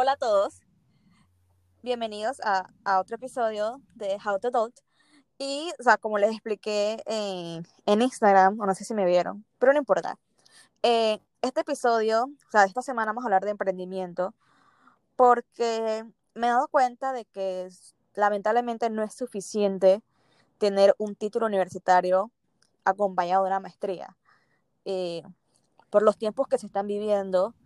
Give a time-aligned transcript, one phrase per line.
[0.00, 0.60] Hola a todos.
[1.82, 4.76] Bienvenidos a, otro episodio de How to Adult.
[5.38, 9.72] Y, o sea, como les expliqué en, Instagram, o no sé si me vieron, pero
[9.72, 10.16] no importa.
[10.84, 14.34] Eh, este episodio, o sea, esta semana vamos a hablar de emprendimiento
[15.16, 17.68] porque me he dado cuenta de que
[18.14, 20.00] lamentablemente no es suficiente
[20.58, 22.30] tener un título universitario
[22.84, 24.16] acompañado de una maestría.
[24.84, 25.24] Eh,
[25.90, 27.56] por los tiempos que se están viviendo,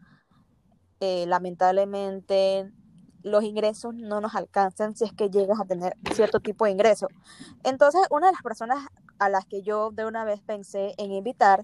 [1.05, 2.71] eh, lamentablemente
[3.25, 7.09] los ingresos no nos alcanzan si es que llegas a tener cierto tipo de ingreso.
[7.65, 8.87] Entonces, una de las personas
[9.19, 11.63] a las que yo de una vez pensé en invitar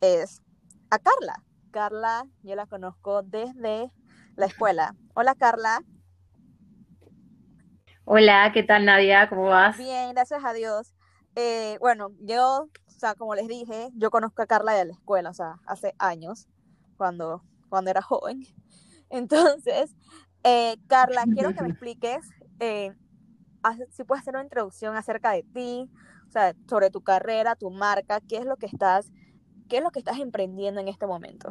[0.00, 0.42] es
[0.90, 1.44] a Carla.
[1.70, 3.92] Carla, yo la conozco desde
[4.34, 4.96] la escuela.
[5.14, 5.84] Hola, Carla.
[8.04, 9.28] Hola, ¿qué tal Nadia?
[9.28, 9.78] ¿Cómo vas?
[9.78, 10.92] Bien, gracias a Dios.
[11.36, 15.30] Eh, bueno, yo, o sea, como les dije, yo conozco a Carla de la escuela,
[15.30, 16.48] o sea, hace años,
[16.96, 18.44] cuando, cuando era joven.
[19.12, 19.94] Entonces,
[20.42, 22.92] eh, Carla, quiero que me expliques eh,
[23.90, 25.88] si puedes hacer una introducción acerca de ti,
[26.28, 29.12] o sea, sobre tu carrera, tu marca, qué es lo que estás,
[29.68, 31.50] qué es lo que estás emprendiendo en este momento.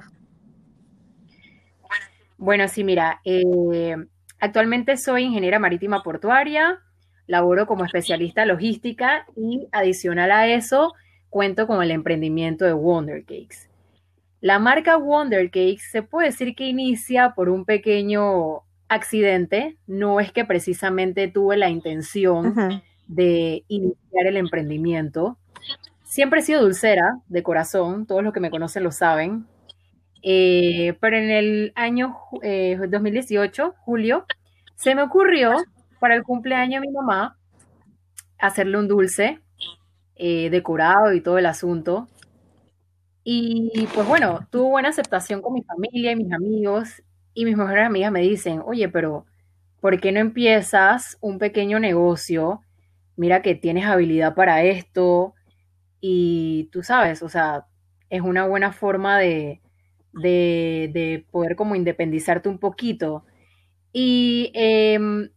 [2.38, 3.96] Bueno, sí, mira, eh,
[4.40, 6.80] actualmente soy ingeniera marítima portuaria,
[7.28, 10.94] laboro como especialista logística y adicional a eso
[11.30, 13.71] cuento con el emprendimiento de Wonder Cakes.
[14.42, 20.32] La marca Wonder Cakes se puede decir que inicia por un pequeño accidente, no es
[20.32, 25.38] que precisamente tuve la intención de iniciar el emprendimiento.
[26.04, 29.46] Siempre he sido dulcera de corazón, todos los que me conocen lo saben.
[30.24, 34.26] Eh, pero en el año 2018, eh, julio,
[34.76, 35.56] se me ocurrió
[36.00, 37.38] para el cumpleaños de mi mamá
[38.40, 39.40] hacerle un dulce
[40.16, 42.08] eh, decorado y todo el asunto.
[43.24, 47.86] Y pues bueno, tuvo buena aceptación con mi familia y mis amigos y mis mejores
[47.86, 49.26] amigas me dicen, oye, pero
[49.80, 52.62] ¿por qué no empiezas un pequeño negocio?
[53.16, 55.36] Mira que tienes habilidad para esto
[56.02, 57.68] y tú sabes, o sea,
[58.10, 59.62] es una buena forma de,
[60.14, 63.26] de, poder como independizarte un poquito.
[63.94, 65.30] Y em,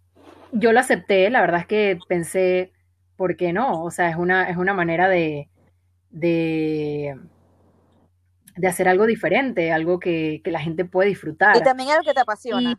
[0.53, 2.72] yo lo acepté, la verdad es que pensé,
[3.16, 3.83] ¿por qué no?
[3.84, 5.49] O sea, es una, es una manera de,
[6.11, 7.16] de
[8.56, 11.56] de hacer algo diferente, algo que, la gente puede disfrutar.
[11.56, 12.78] Y también algo que te apasiona.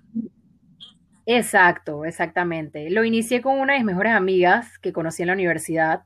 [1.25, 2.89] exacto, exactamente.
[2.89, 6.03] Lo inicié con una de mis mejores amigas que conocí en la universidad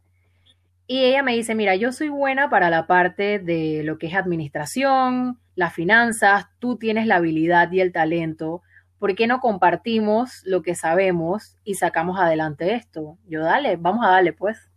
[0.92, 4.16] y ella me dice, mira, yo soy buena para la parte de lo que es
[4.16, 8.64] administración, las finanzas, tú tienes la habilidad y el talento,
[8.98, 13.20] ¿por qué no compartimos lo que sabemos y sacamos adelante esto?
[13.28, 14.72] Yo, dale, vamos a darle pues.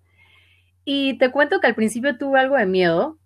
[0.85, 3.19] Y te cuento que al principio tuve algo de miedo,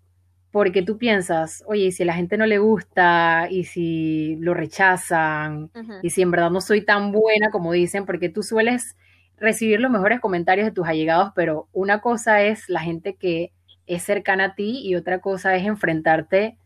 [0.57, 5.69] porque tú piensas, oye, si a la gente no le gusta y si lo rechazan
[6.01, 8.95] y si en verdad no soy tan buena como dicen, porque tú sueles
[9.37, 13.53] recibir los mejores comentarios de tus allegados, pero una cosa es la gente que
[13.85, 16.57] es cercana a ti y otra cosa es enfrentarte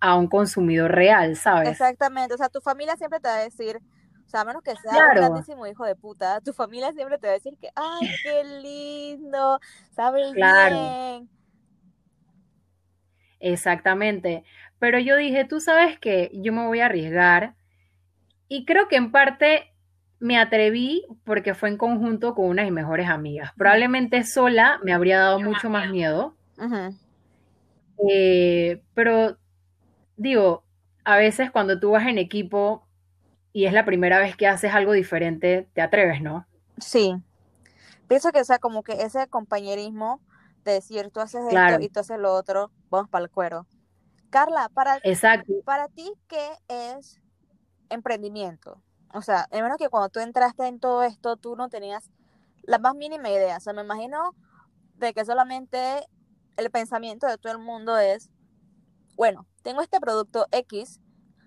[0.00, 1.68] a un consumidor real, ¿sabes?
[1.68, 3.76] Exactamente, o sea, tu familia siempre te va a decir,
[4.26, 7.26] o sea, a menos que sea un grandísimo hijo de puta, tu familia siempre te
[7.26, 9.60] va a decir que, ay, qué lindo,
[9.94, 10.76] sabes claro.
[10.76, 11.34] bien
[13.40, 14.44] Exactamente.
[14.78, 17.54] Pero yo dije, tú sabes que yo me voy a arriesgar.
[18.48, 19.72] Y creo que en parte
[20.20, 23.52] me atreví porque fue en conjunto con una de mis mejores amigas.
[23.56, 26.34] Probablemente sola me habría dado mucho más miedo.
[28.08, 29.36] Eh, pero
[30.16, 30.64] digo,
[31.04, 32.86] a veces cuando tú vas en equipo
[33.52, 36.46] y es la primera vez que haces algo diferente, te atreves, ¿no?
[36.78, 37.14] Sí.
[38.08, 40.20] Pienso que sea como que ese compañerismo
[40.64, 43.66] de decir, tú haces esto y tú haces lo otro, vamos para el cuero.
[44.30, 45.00] Carla, para,
[45.64, 47.20] para ti, ¿qué es
[47.90, 48.82] emprendimiento?
[49.12, 52.10] O sea, es menos que cuando tú entraste en todo esto, tú no tenías
[52.62, 53.58] la más mínima idea.
[53.58, 54.34] O sea, me imagino
[54.96, 56.04] de que solamente
[56.56, 58.30] el pensamiento de todo el mundo es,
[59.16, 61.00] bueno, tengo este producto X,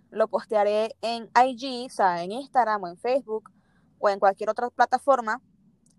[0.10, 3.52] lo postearé en IG, o sea, en Instagram o en Facebook
[4.00, 5.42] o en cualquier otra plataforma,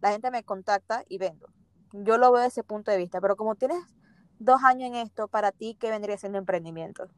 [0.00, 1.48] la gente me contacta y vendo.
[1.92, 3.78] Yo lo veo desde ese punto de vista, pero como tienes
[4.38, 7.08] dos años en esto, para ti, ¿qué vendría siendo emprendimiento?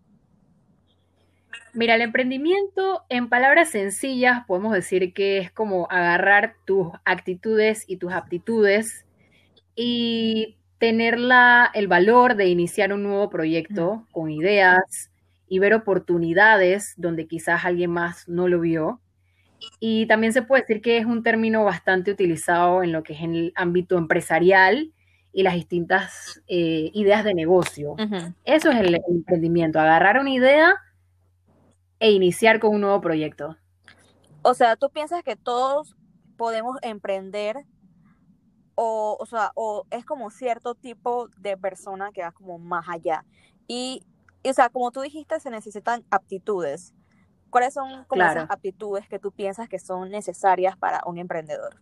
[1.73, 7.97] Mira, el emprendimiento, en palabras sencillas, podemos decir que es como agarrar tus actitudes y
[7.97, 9.05] tus aptitudes
[9.75, 11.19] y tener
[11.75, 15.11] el valor de iniciar un nuevo proyecto con ideas
[15.49, 19.01] y ver oportunidades donde quizás alguien más no lo vio
[19.79, 23.21] y también se puede decir que es un término bastante utilizado en lo que es
[23.21, 24.93] en el ámbito empresarial
[25.33, 27.97] y las distintas eh, ideas de negocio.
[28.45, 30.75] Eso es el emprendimiento, agarrar una idea
[31.99, 33.57] e iniciar con un nuevo proyecto.
[34.43, 35.97] O sea, ¿tú piensas que todos
[36.37, 37.57] podemos emprender
[38.75, 43.25] o, o sea, o es como cierto tipo de persona que va como más allá?
[43.69, 44.03] Y,
[44.43, 46.95] y, o sea, como tú dijiste, se necesitan aptitudes.
[47.51, 48.41] ¿Cuáles son como Claro.
[48.41, 51.77] esas aptitudes que tú piensas que son necesarias para un emprendedor?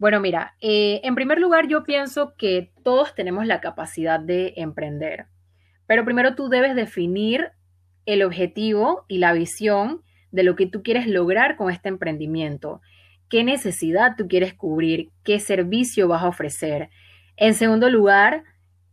[0.00, 5.26] Bueno, mira, eh, en primer lugar yo pienso que todos tenemos la capacidad de emprender,
[5.86, 7.52] pero primero tú debes definir
[8.06, 12.80] el objetivo y la visión de lo que tú quieres lograr con este emprendimiento,
[13.28, 16.90] qué necesidad tú quieres cubrir, qué servicio vas a ofrecer.
[17.36, 18.42] En segundo lugar,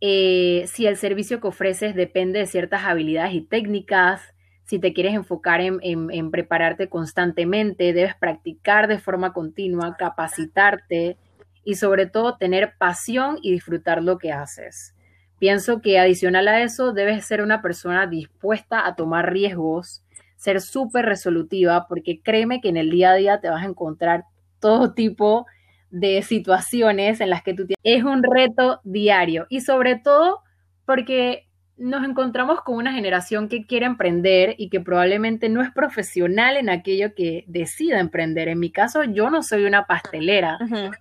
[0.00, 4.31] eh, si el servicio que ofreces depende de ciertas habilidades y técnicas,
[4.72, 11.18] si te quieres enfocar en, en- en prepararte constantemente, debes practicar de forma continua, capacitarte
[11.62, 14.94] y sobre todo tener pasión y disfrutar lo que haces.
[15.38, 20.02] Pienso que adicional a eso, debes ser una persona dispuesta a tomar riesgos,
[20.36, 24.24] ser súper resolutiva, porque créeme que en el día a día te vas a encontrar
[24.58, 25.44] todo tipo
[25.90, 27.76] de situaciones en las que tú tienes.
[27.82, 30.40] Es un reto diario y sobre todo
[30.86, 31.46] porque
[31.82, 36.70] nos encontramos con una generación que quiere emprender y que probablemente no es profesional en
[36.70, 38.46] aquello que decida emprender.
[38.46, 40.58] En mi caso, yo no soy una pastelera,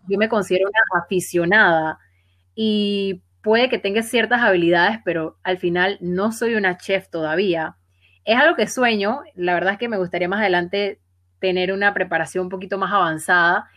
[0.07, 1.99] yo me considero una aficionada
[2.55, 7.75] y puede que tenga ciertas habilidades, pero al final no soy una chef todavía.
[8.25, 10.99] Es algo que sueño, la verdad es que me gustaría más adelante
[11.37, 13.69] tener una preparación un poquito más avanzada,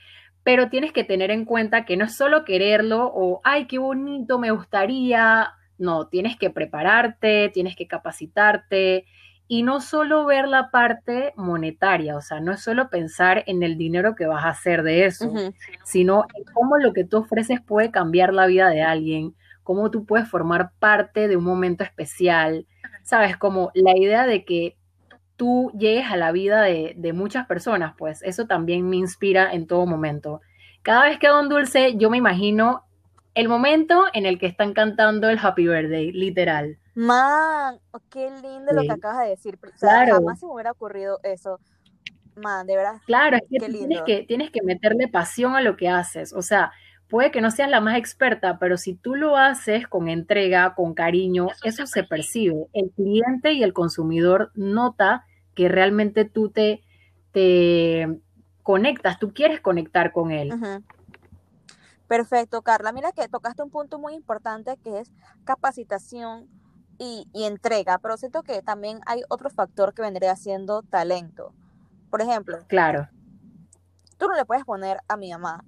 [0.43, 4.39] pero tienes que tener en cuenta que no es solo quererlo o, ay, qué bonito,
[4.39, 5.53] me gustaría.
[5.79, 9.07] No, tienes que prepararte, tienes que capacitarte
[9.47, 13.77] y no solo ver la parte monetaria, o sea, no es solo pensar en el
[13.77, 15.31] dinero que vas a hacer de eso,
[15.85, 20.07] sino en cómo lo que tú ofreces puede cambiar la vida de alguien, cómo tú
[20.07, 22.67] puedes formar parte de un momento especial,
[23.03, 23.37] ¿sabes?
[23.37, 24.79] Como la idea de que
[25.37, 29.67] tú llegues a la vida de, de muchas personas, pues eso también me inspira en
[29.67, 30.41] todo momento.
[30.83, 32.85] Cada vez que hago un dulce, yo me imagino
[33.35, 36.79] el momento en el que están cantando el Happy Birthday, literal.
[36.95, 39.59] Man, oh, qué lindo lo que acabas de decir.
[39.63, 40.15] O sea, claro.
[40.15, 41.59] jamás se me hubiera ocurrido eso.
[42.37, 44.05] Man, de verdad, Claro, es que qué tienes lindo.
[44.05, 46.33] que, tienes que meterle pasión a lo que haces.
[46.33, 46.73] O sea,
[47.09, 50.95] puede que no seas la más experta, pero si tú lo haces con entrega, con
[50.95, 52.67] cariño, eso se percibe.
[52.73, 56.83] El cliente y el consumidor nota que realmente tú te,
[57.33, 58.21] te
[58.63, 60.53] conectas, tú quieres conectar con él.
[60.53, 60.83] Ujú.
[62.15, 62.93] Perfecto, Carla.
[62.93, 65.11] Mira que tocaste un punto muy importante que es
[65.43, 66.49] capacitación
[66.97, 71.53] y, y entrega, pero siento que también hay otro factor que vendría siendo talento.
[72.11, 73.09] Por ejemplo, Claro,
[74.17, 75.65] tú no le puedes poner a mi mamá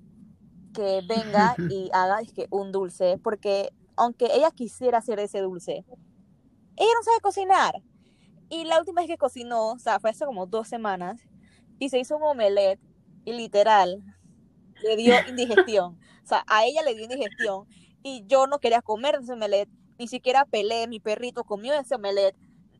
[0.72, 5.84] que venga y haga dizque, un dulce, porque aunque ella quisiera hacer ese dulce,
[6.76, 7.82] ella no sabe cocinar.
[8.50, 11.20] Y la última vez que cocinó, o sea, fue hace como dos semanas,
[11.80, 12.78] y se hizo un omelette,
[13.24, 14.00] y literal,
[14.82, 15.98] le dio indigestión.
[16.24, 17.66] O sea, a ella le dio indigestión,
[18.02, 22.36] y yo no quería comer ese omelette, ni siquiera pelé, mi perrito comió ese omelette,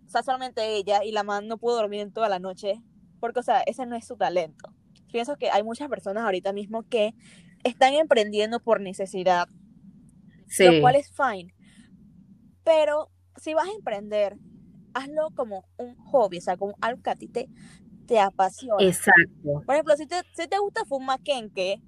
[0.06, 2.80] o sea, solamente ella, y la mamá no pudo dormir en toda la noche,
[3.20, 4.72] porque, o sea, ese no es su talento.
[5.10, 7.14] Pienso que hay muchas personas ahorita mismo que
[7.64, 11.54] están emprendiendo por necesidad, lo sí, cual es fine.
[12.64, 14.36] Pero si vas a emprender,
[14.94, 17.48] hazlo como un hobby, o sea, como algo que a ti te,
[18.06, 18.86] te apasiona.
[18.86, 19.62] exacto.
[19.66, 21.82] Por ejemplo, si te, si te gusta fumar quenque,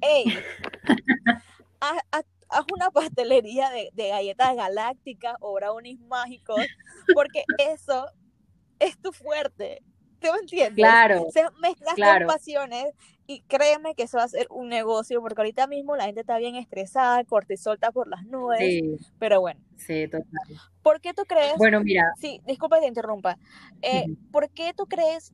[0.00, 0.24] hey,
[1.80, 6.66] haz, haz- haz una pastelería de, de galletas galácticas o brownies mágicos,
[7.12, 8.06] porque eso
[8.78, 9.82] es tu fuerte.
[10.20, 10.76] ¿Tú me entiendes?
[10.76, 12.26] Claro, Se mezclas claro.
[12.26, 12.94] con pasiones
[13.26, 16.38] y créeme que eso va a ser un negocio, porque ahorita mismo la gente está
[16.38, 20.26] bien estresada, cortisol está por las nubes, Sí, pero bueno, sí, total.
[20.82, 21.54] ¿por qué tú crees?
[21.58, 23.38] Bueno, mira, Sí, disculpa que te interrumpa.
[23.82, 25.32] Eh, ujú, ¿Por qué tú crees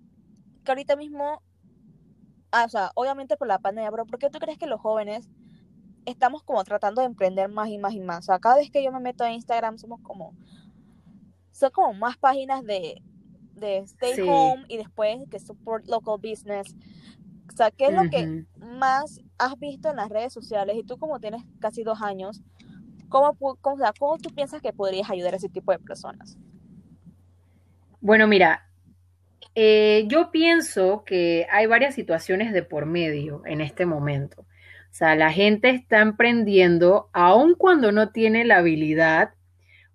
[0.67, 1.43] que ahorita mismo,
[2.53, 5.31] ah, o sea, obviamente por la pandemia, pero ¿por qué tú crees que los jóvenes
[6.05, 8.19] estamos como tratando de emprender más y más y más?
[8.19, 10.35] O sea, cada vez que yo me meto a Instagram somos como,
[11.53, 13.03] son como más páginas de,
[13.55, 16.75] de stay sí, home y después que support local business.
[17.49, 20.77] O sea, ¿qué es lo que más has visto en las redes sociales?
[20.77, 22.43] Y tú como tienes casi dos años,
[23.09, 26.37] ¿cómo, cómo, o sea, ¿cómo tú piensas que podrías ayudar a ese tipo de personas?
[28.01, 28.66] Bueno, mira,
[29.55, 34.43] Eh, yo pienso que hay varias situaciones de por medio en este momento.
[34.43, 39.31] O sea, la gente está emprendiendo aun cuando no tiene la habilidad,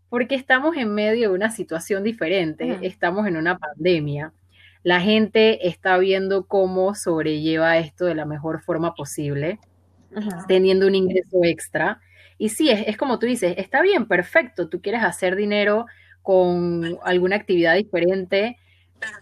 [0.09, 4.33] porque estamos en medio de una situación diferente, estamos en una pandemia.
[4.83, 9.59] La gente está viendo cómo sobrelleva esto de la mejor forma posible,
[10.47, 12.01] teniendo un ingreso extra.
[12.37, 15.85] Y sí, es, es como tú dices, está bien, perfecto, tú quieres hacer dinero
[16.21, 18.57] con alguna actividad diferente,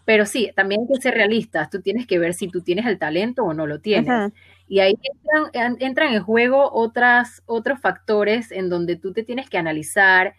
[0.05, 1.69] pero sí, también hay que ser realistas.
[1.69, 4.31] Tú tienes que ver si tú tienes el talento o no lo tienes.
[4.67, 9.57] Y ahí entran, entran, en juego otras, otros factores en donde tú te tienes que
[9.57, 10.36] analizar.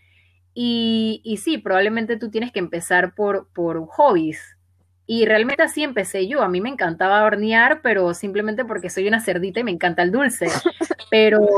[0.55, 4.57] Y, y sí, probablemente tú tienes que empezar por, por hobbies.
[5.13, 6.41] Y realmente así empecé yo.
[6.41, 10.13] A mí me encantaba hornear, pero simplemente porque soy una cerdita y me encanta el
[10.13, 10.47] dulce.
[11.11, 11.49] Pero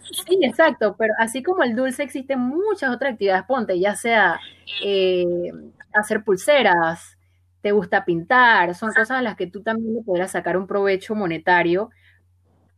[0.00, 0.94] sí, exacto.
[0.96, 3.42] Pero así como el dulce, existen muchas otras actividades.
[3.46, 4.38] Ponte, ya sea
[4.84, 5.50] eh,
[5.92, 7.18] hacer pulseras,
[7.62, 11.14] te gusta pintar, son cosas a las que tú también le podrás sacar un provecho
[11.14, 11.90] monetario,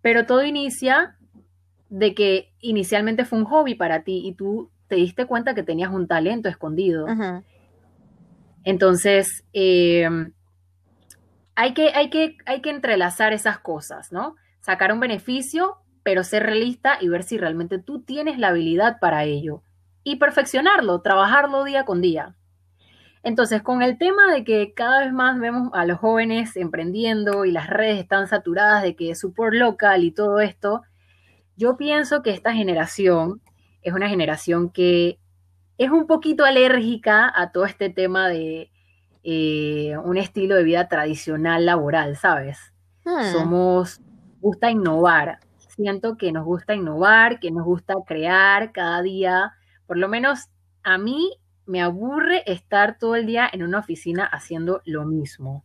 [0.00, 1.16] pero todo inicia
[1.88, 5.90] de que inicialmente fue un hobby para ti y tú te diste cuenta que tenías
[5.90, 7.06] un talento escondido.
[8.64, 10.08] Entonces, eh,
[11.54, 14.36] hay, que, hay, que, hay que entrelazar esas cosas, ¿no?
[14.60, 19.24] Sacar un beneficio, pero ser realista y ver si realmente tú tienes la habilidad para
[19.24, 19.62] ello.
[20.04, 22.34] Y perfeccionarlo, trabajarlo día con día.
[23.22, 27.52] Entonces, con el tema de que cada vez más vemos a los jóvenes emprendiendo y
[27.52, 30.82] las redes están saturadas de que es support local y todo esto,
[31.56, 33.40] yo pienso que esta generación
[33.82, 35.18] es una generación que
[35.78, 38.70] es un poquito alérgica a todo este tema de
[39.22, 42.72] eh, un estilo de vida tradicional laboral, ¿sabes?
[43.04, 43.32] Hmm.
[43.32, 44.00] Somos,
[44.40, 45.38] gusta innovar.
[45.68, 49.54] Siento que nos gusta innovar, que nos gusta crear cada día.
[49.86, 50.50] Por lo menos
[50.82, 51.38] a mí
[51.72, 55.64] me aburre estar todo el día en una oficina haciendo lo mismo.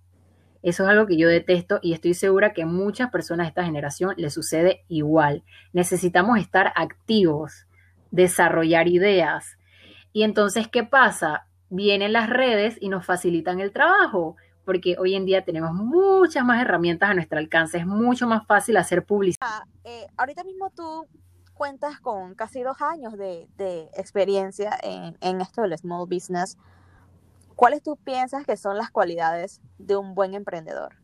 [0.63, 4.13] Eso es algo que yo detesto y estoy segura que muchas personas de esta generación
[4.15, 5.43] les sucede igual.
[5.73, 7.67] Necesitamos estar activos,
[8.09, 9.57] desarrollar ideas.
[10.13, 11.45] Y entonces, ¿qué pasa?
[11.69, 16.61] Vienen las redes y nos facilitan el trabajo, porque hoy en día tenemos muchas más
[16.61, 17.79] herramientas a nuestro alcance.
[17.79, 19.45] Es mucho más fácil hacer publicidad.
[19.45, 21.05] Ah, eh, ahorita mismo tú
[21.57, 23.47] cuentas con casi dos años de,
[23.97, 26.57] experiencia en, esto del small business.
[27.55, 30.95] ¿Cuáles tú piensas que son las cualidades de un buen emprendedor?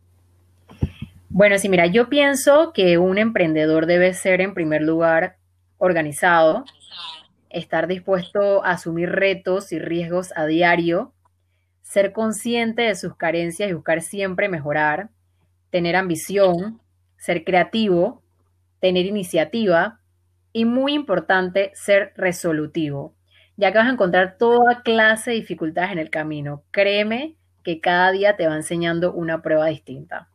[1.30, 5.38] Bueno, sí, mira, yo pienso que un emprendedor debe ser en primer lugar
[5.80, 6.64] organizado,
[7.50, 11.12] estar dispuesto a asumir retos y riesgos a diario,
[11.82, 15.10] ser consciente de sus carencias y buscar siempre mejorar,
[15.72, 16.80] tener ambición,
[17.18, 18.22] ser creativo,
[18.80, 20.00] tener iniciativa,
[20.54, 23.16] y muy importante, ser resolutivo,
[23.58, 26.64] ya que vas a encontrar toda clase de dificultades en el camino.
[26.72, 30.30] Créeme que cada día te va enseñando una prueba distinta.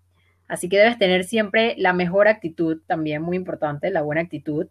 [0.49, 4.67] Así que debes tener siempre la mejor actitud, también muy importante, la buena actitud,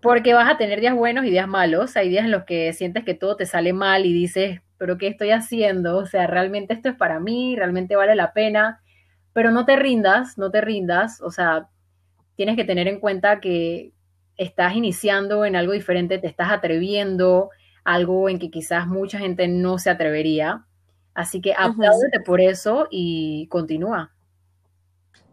[0.00, 1.96] porque vas a tener días buenos y días malos.
[1.96, 5.08] Hay días en los que sientes que todo te sale mal y dices, pero ¿qué
[5.08, 5.98] estoy haciendo?
[5.98, 8.80] O sea, realmente esto es para mí, realmente vale la pena,
[9.34, 11.68] pero no te rindas, no te rindas, o sea,
[12.34, 13.92] tienes que tener en cuenta que,
[14.40, 17.50] estás iniciando en algo diferente, te estás atreviendo,
[17.84, 20.64] algo en que quizás mucha gente no se atrevería.
[21.12, 24.14] Así que apláudete por eso y continúa.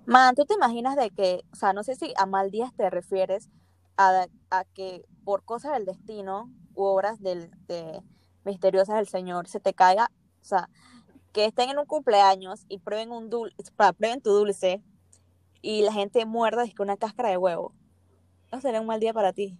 [0.05, 2.89] Man, ¿tú te imaginas de que, o sea, no sé si a mal días te
[2.89, 3.49] refieres
[3.95, 4.27] a,
[4.73, 8.01] que por cosas del destino u obras del, de,
[8.43, 10.11] misteriosas del Señor se te caiga,
[10.41, 10.69] o sea,
[11.31, 13.55] que estén en un cumpleaños y prueben un dulce,
[13.97, 14.81] prueben tu dulce
[15.61, 17.73] y la gente muerda es con una cáscara de huevo
[18.51, 19.57] no sería un mal día para ti.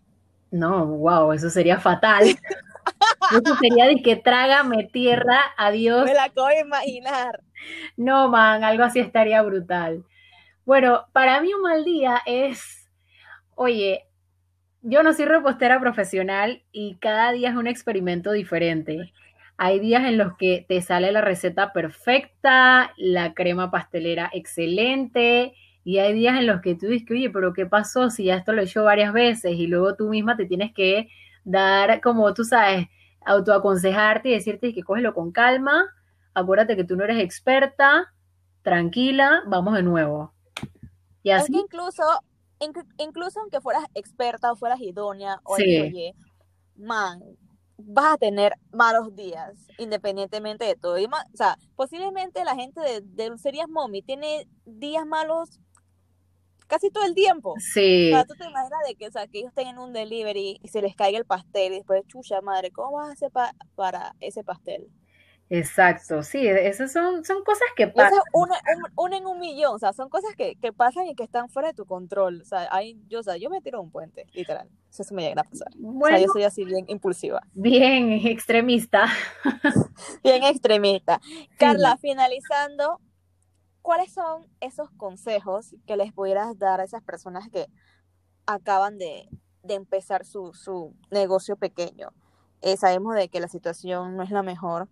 [0.51, 2.23] No, wow, eso sería fatal.
[3.31, 6.05] eso sería de que trágame tierra, adiós.
[6.05, 7.41] Me la acabo de imaginar.
[7.97, 10.03] No, man, algo así estaría brutal.
[10.65, 12.89] Bueno, para mí un mal día es,
[13.55, 14.05] oye,
[14.81, 19.13] yo no soy repostera profesional y cada día es un experimento diferente.
[19.57, 25.53] Hay días en los que te sale la receta perfecta, la crema pastelera excelente,
[25.87, 28.51] y hay días en los que tú dices, oye, pero ¿qué pasó si ya esto
[28.51, 29.53] lo he hecho varias veces?
[29.53, 31.07] Y luego tú misma te tienes que
[31.45, 32.87] dar, como tú sabes,
[33.25, 35.85] autoaconsejarte y decirte que cógelo con calma,
[36.33, 38.13] acuérdate que tú no eres experta,
[38.63, 40.33] tranquila, vamos de nuevo.
[41.23, 41.53] Y así.
[41.53, 42.03] Es que incluso,
[42.97, 46.13] incluso aunque fueras experta o fueras idónea, oye,
[46.75, 47.21] man,
[47.77, 50.95] vas a tener malos días, independientemente de todo.
[50.95, 55.61] o sea, posiblemente la gente de, de Dulcerías Mommy tiene días malos
[56.67, 57.55] casi todo el tiempo.
[57.59, 58.11] Sí.
[58.11, 60.67] O sea, tú te imaginas de que, o sea, que ellos tengan un delivery y
[60.67, 63.31] se les caiga el pastel y después, chucha madre, ¿cómo vas a hacer
[63.75, 64.89] para ese pastel?
[65.49, 68.19] Exacto, sí, esas son, son cosas que pasan.
[68.33, 68.55] Una,
[68.97, 71.69] un, en un millón, o sea, son cosas que, que, pasan y que están fuera
[71.69, 72.41] de tu control.
[72.41, 74.67] O sea, hay, yo, o sea, yo me tiro un puente, literal.
[74.89, 75.69] Eso, me llega a pasar.
[75.77, 77.41] Bueno, o sea, yo soy así bien impulsiva.
[77.53, 79.05] Bien extremista.
[80.23, 81.21] bien extremista.
[81.57, 82.99] Carla, finalizando,
[83.87, 87.67] ¿cuáles son esos consejos que les pudieras dar a esas personas que
[88.45, 89.29] acaban de,
[89.63, 92.09] empezar su, negocio pequeño?
[92.59, 94.89] Eh, sabemos de que la situación no es la mejor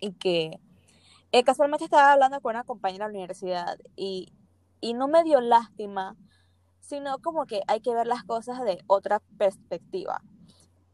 [0.00, 0.58] y que
[1.32, 4.32] Eh, casualmente estaba hablando con una compañera de la universidad y,
[4.80, 6.16] y no me dio lástima,
[6.80, 10.22] sino como que hay que ver las cosas de otra perspectiva.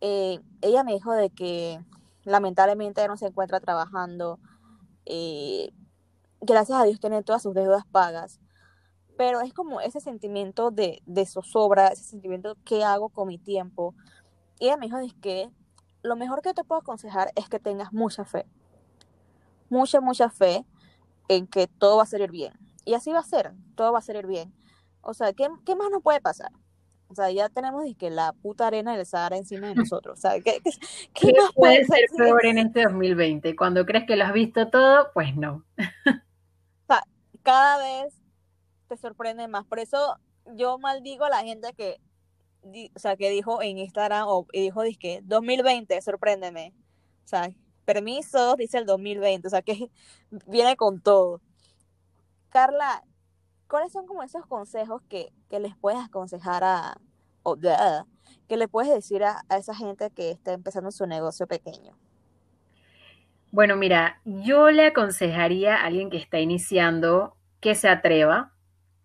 [0.01, 1.79] Eh, ella me dijo de que
[2.25, 4.41] lamentablemente no se encuentra trabajando,
[6.43, 8.41] gracias a Dios tiene todas sus deudas pagas,
[9.17, 13.95] pero es como ese sentimiento de, de zozobra, ese sentimiento que hago con mi tiempo.
[14.59, 15.51] Y ella me dijo es que
[16.03, 18.47] lo mejor que te puedo aconsejar es que tengas mucha fe,
[19.71, 20.67] mucha, mucha fe
[21.29, 22.53] en que todo va a salir bien.
[22.85, 24.53] Y así va a ser, todo va a salir bien.
[25.03, 26.51] O sea, ¿qué, qué más nos puede pasar?
[27.09, 30.19] O sea, ya tenemos que la puta arena del Sahara encima de nosotros.
[30.19, 30.71] O sea, ¿qué, qué,
[31.13, 33.55] qué, ¿Qué más puede ser peor en este 2020?
[33.55, 35.65] Cuando crees que lo has visto todo, pues no.
[37.43, 38.15] Cada vez
[38.89, 39.65] te sorprende más.
[39.67, 40.17] Por eso
[40.55, 42.01] yo maldigo a la gente que,
[42.95, 46.75] o sea, que dijo en Instagram o dijo, que 2020, sorpréndeme.
[47.25, 47.51] O sea,
[47.85, 49.47] permiso, dice el 2020.
[49.47, 49.91] O sea, que
[50.47, 51.41] viene con todo.
[52.51, 53.03] Carla,
[53.69, 57.01] ¿cuáles son como esos consejos que, que les puedes aconsejar a,
[57.43, 57.57] o
[58.49, 61.97] que le puedes decir a, esa gente que está empezando su negocio pequeño?
[63.53, 68.53] Bueno, mira, yo le aconsejaría a alguien que está iniciando que se atreva,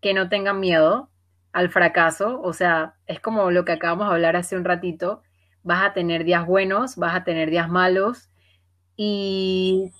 [0.01, 1.09] que no tenga miedo
[1.51, 5.21] al fracaso, o sea, es como lo que acabamos de hablar hace un ratito,
[5.63, 8.29] vas a tener días buenos, vas a tener días malos.
[8.97, 9.91] Y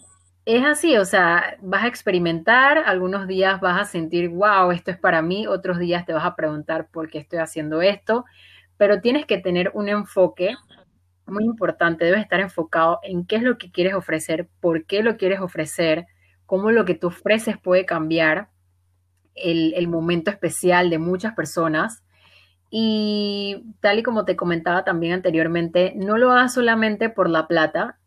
[0.45, 4.97] es así, o sea, vas a experimentar, algunos días vas a sentir, wow, esto es
[4.99, 8.25] para mí, otros días te vas a preguntar por qué estoy haciendo esto,
[8.77, 10.55] pero tienes que tener un enfoque
[11.27, 15.17] muy importante, debes estar enfocado en qué es lo que quieres ofrecer, por qué lo
[15.17, 16.07] quieres ofrecer,
[16.45, 18.49] cómo lo que tú ofreces puede cambiar
[19.35, 22.03] el, el momento especial de muchas personas.
[22.69, 27.97] Y tal y como te comentaba también anteriormente, no lo hagas solamente por la plata,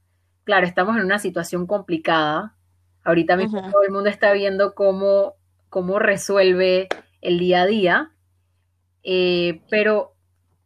[0.45, 2.57] claro, estamos en una situación complicada.
[3.05, 5.35] Ahorita mismo todo el mundo está viendo cómo,
[5.69, 6.89] cómo resuelve
[7.21, 8.12] el día a día,
[9.03, 10.14] eh, pero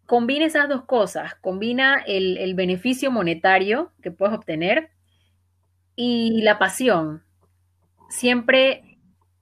[0.06, 4.90] combina esas dos cosas, combina el, el, beneficio monetario que puedes obtener
[5.96, 7.22] y la pasión.
[8.08, 8.98] Siempre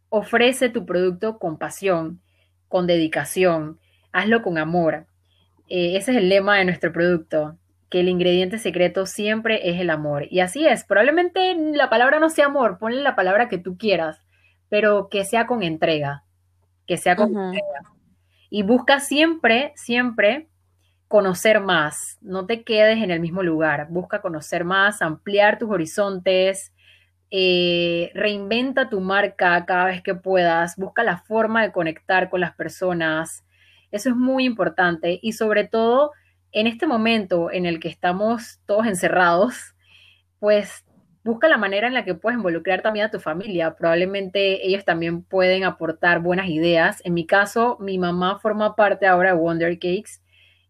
[0.09, 2.21] ofrece tu producto con pasión,
[2.69, 3.79] con dedicación,
[4.13, 5.07] hazlo con amor.
[5.69, 7.57] Eh, ese es el lema de nuestro producto
[7.91, 10.27] que el ingrediente secreto siempre es el amor.
[10.31, 14.23] Y así es, probablemente la palabra no sea amor, ponle la palabra que tú quieras,
[14.71, 16.25] pero que sea con entrega,
[16.87, 17.45] que sea con uh -huh.
[17.49, 17.83] entrega.
[18.49, 20.49] Y busca siempre, siempre
[21.13, 26.73] conocer más, no te quedes en el mismo lugar, busca conocer más, ampliar tus horizontes,
[27.31, 32.55] eh, reinventa tu marca cada vez que puedas, busca la forma de conectar con las
[32.55, 33.45] personas,
[33.91, 36.13] eso es muy importante y sobre todo
[36.51, 39.75] en este momento en el que estamos todos encerrados,
[40.39, 40.87] pues
[41.25, 43.75] busca la manera en la que puedes involucrar también a tu familia.
[43.75, 47.03] Probablemente ellos también pueden aportar buenas ideas.
[47.05, 50.22] En mi caso, mi mamá forma parte ahora de Wonder Cakes.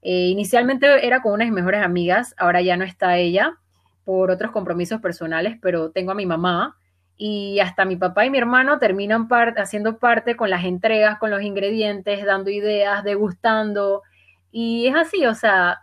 [0.02, 3.58] Eh, inicialmente era con unas de mis mejores amigas, ahora ya no está ella
[4.04, 6.76] por otros compromisos personales, pero tengo a mi mamá
[7.16, 11.30] y hasta mi papá y mi hermano terminan part haciendo parte con las entregas, con
[11.30, 14.02] los ingredientes, dando ideas, degustando.
[14.50, 15.82] Y es así, o sea,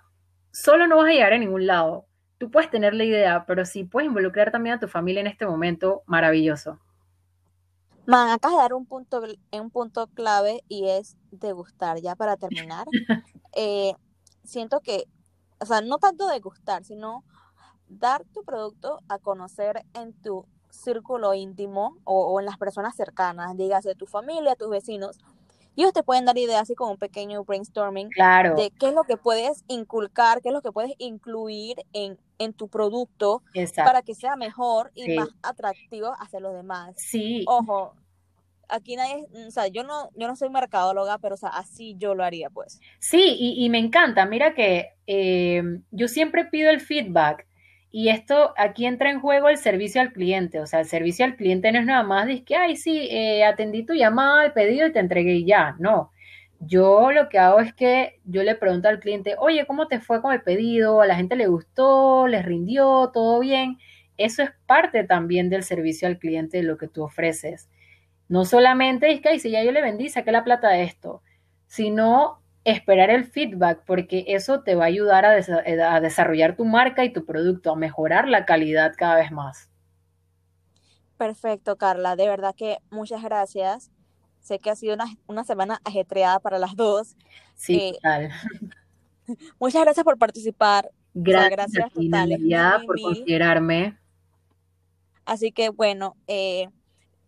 [0.52, 2.06] solo no vas a llegar a ningún lado.
[2.40, 5.46] Tú puedes tener la idea, pero si puedes involucrar también a tu familia en este
[5.46, 6.78] momento, maravilloso.
[8.06, 12.86] Man, acá de dar un punto, un punto clave y es degustar, ya para terminar.
[13.56, 13.94] eh,
[14.50, 15.06] siento que,
[15.60, 17.24] o sea, no tanto degustar, sino
[17.88, 23.58] dar tu producto a conocer en tu círculo íntimo o, o en las personas cercanas,
[23.58, 25.18] dígase tu familia, tus vecinos,
[25.76, 28.56] y ellos te pueden dar ideas así como un pequeño brainstorming claro.
[28.56, 32.52] de qué es lo que puedes inculcar, qué es lo que puedes incluir en, en
[32.52, 33.88] tu producto Exacto.
[33.88, 35.16] para que sea mejor y sí.
[35.16, 36.96] más atractivo hacia los demás.
[36.98, 37.46] Sí.
[37.48, 37.94] Ojo,
[38.70, 42.16] aquí nadie, o sea, yo no, yo no soy mercadóloga, pero o sea, así yo
[42.16, 42.80] lo haría, pues.
[43.00, 44.26] Sí, y, me encanta.
[44.26, 47.48] Mira que eh, yo siempre pido el feedback.
[47.92, 50.60] Y esto, aquí entra en juego el servicio al cliente.
[50.60, 53.44] O sea, el servicio al cliente no es nada más de que, ay, sí, eh,
[53.44, 55.76] atendí tu llamada, el pedido y te entregué y ya.
[55.80, 56.12] No.
[56.60, 60.22] Yo lo que hago es que yo le pregunto al cliente, oye, ¿cómo te fue
[60.22, 61.02] con el pedido?
[61.02, 62.28] ¿A la gente le gustó?
[62.28, 63.10] ¿Les rindió?
[63.14, 63.78] ¿Todo bien?
[64.18, 67.70] Eso es parte también del servicio al cliente de lo que tú ofreces.
[68.30, 71.22] No solamente es que, ay, si ya yo le vendí, saqué la plata de esto,
[71.68, 76.64] sino esperar el feedback, porque eso te va a ayudar a, des a, desarrollar tu
[76.64, 79.70] marca y tu producto, a mejorar la calidad cada vez más.
[81.18, 82.16] Perfecto, Carla.
[82.16, 83.92] De verdad que muchas gracias.
[84.40, 87.18] Sé que ha sido una, una semana ajetreada para las dos.
[87.56, 88.30] Sí, eh.
[89.60, 90.92] Muchas gracias por participar.
[91.14, 92.86] Gracias, o sea, gracias a ti, totales.
[92.86, 93.98] por considerarme.
[95.26, 96.70] Así que bueno, eh,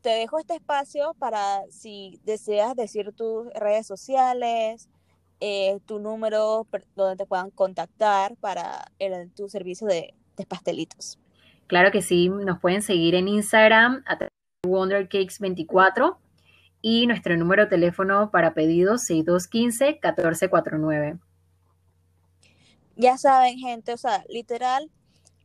[0.01, 4.89] te dejo este espacio para si deseas decir tus redes sociales,
[5.39, 11.19] eh, tu número donde te puedan contactar para el, tu servicio de, de, pastelitos.
[11.67, 14.17] Claro que sí, nos pueden seguir en Instagram a
[14.67, 16.17] WonderCakes24
[16.81, 21.19] y nuestro número de teléfono para pedidos 6215-1449.
[22.97, 24.91] Ya saben, gente, o sea, literal,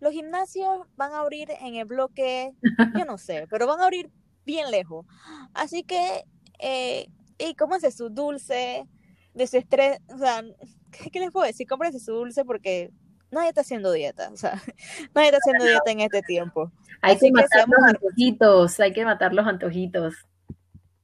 [0.00, 2.52] los gimnasios van a abrir en el bloque,
[2.98, 4.10] yo no sé, pero van a abrir
[4.46, 5.04] bien lejos.
[5.52, 6.24] Así que,
[6.58, 8.86] eh, y cómense su dulce,
[9.34, 10.42] de su estrés, o sea,
[11.12, 11.66] ¿qué, les puedo decir?
[11.68, 12.90] Cómprense su dulce porque
[13.30, 14.52] nadie está haciendo dieta, o sea,
[15.14, 16.72] nadie está haciendo dieta en este tiempo.
[17.02, 20.14] Hay que matar los antojitos, hay que matar los antojitos.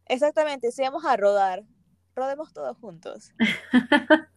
[0.06, 1.64] Exactamente, si vamos a rodar,
[2.16, 3.32] rodemos todos juntos.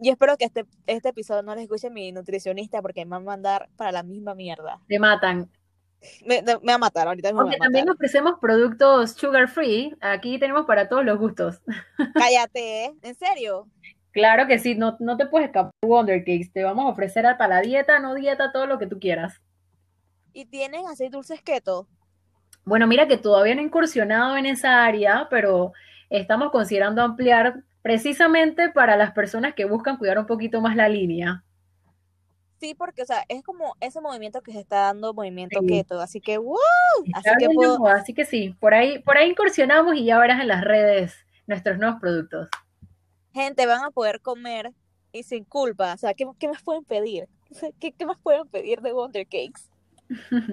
[0.00, 3.26] y espero que este, este episodio no les escuche mi nutricionista porque me van a
[3.26, 4.80] mandar para la misma mierda.
[4.88, 5.50] Te matan.
[6.24, 7.32] Me, me, va a matar ahorita.
[7.32, 9.94] Me Aunque también ofrecemos productos sugar free.
[10.00, 11.60] Aquí tenemos para todos los gustos.
[12.14, 12.94] Cállate, ¿eh?
[13.02, 13.68] ¿en serio?
[14.12, 16.50] Claro que sí, no, no te puedes escapar Wonder Cakes.
[16.52, 19.42] Te vamos a ofrecer hasta la dieta, no dieta, todo lo que tú quieras.
[20.32, 21.88] ¿Y tienen así dulces keto?
[22.64, 25.72] Bueno, mira que todavía no he incursionado en esa área, pero
[26.10, 31.44] estamos considerando ampliar precisamente para las personas que buscan cuidar un poquito más la línea.
[32.64, 36.18] Sí, porque, o sea, es como ese movimiento que se está dando, movimiento keto, así
[36.18, 36.56] que, ¡wow!
[37.12, 37.46] Así que,
[37.90, 41.14] así que sí, por ahí, por ahí incursionamos y ya verás en las redes
[41.46, 42.48] nuestros nuevos productos.
[43.34, 44.72] Gente, van a poder comer
[45.12, 47.28] y sin culpa, o sea, ¿qué, qué más pueden pedir?
[47.80, 49.68] ¿Qué, qué más pueden pedir de Wonder Cakes?